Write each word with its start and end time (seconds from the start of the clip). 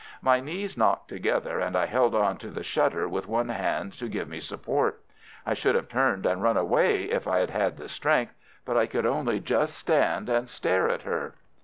My 0.23 0.39
knees 0.39 0.75
knocked 0.75 1.09
together, 1.09 1.59
and 1.59 1.75
I 1.75 1.85
held 1.85 2.15
on 2.15 2.37
to 2.37 2.49
the 2.49 2.63
shutter 2.63 3.07
with 3.07 3.27
one 3.27 3.49
hand 3.49 3.93
to 3.99 4.07
give 4.09 4.27
me 4.27 4.39
support. 4.39 5.05
I 5.45 5.53
should 5.53 5.75
have 5.75 5.89
turned 5.89 6.25
and 6.25 6.41
run 6.41 6.57
away 6.57 7.03
if 7.03 7.27
I 7.27 7.37
had 7.37 7.51
had 7.51 7.77
the 7.77 7.87
strength, 7.87 8.33
but 8.65 8.75
I 8.75 8.87
could 8.87 9.05
only 9.05 9.39
just 9.39 9.77
stand 9.77 10.27
and 10.27 10.49
stare 10.49 10.89
at 10.89 11.03
her. 11.03 11.35